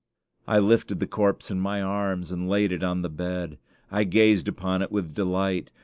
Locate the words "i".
0.47-0.57, 3.91-4.03